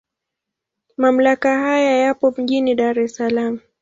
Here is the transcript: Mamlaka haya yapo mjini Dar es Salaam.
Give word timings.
Mamlaka 0.97 1.59
haya 1.59 1.97
yapo 1.97 2.31
mjini 2.37 2.75
Dar 2.75 2.99
es 2.99 3.15
Salaam. 3.15 3.59